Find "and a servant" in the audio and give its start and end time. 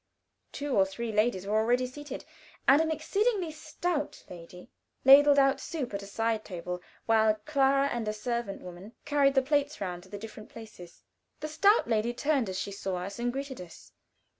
7.89-8.63